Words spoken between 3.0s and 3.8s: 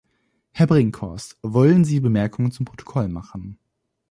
machen?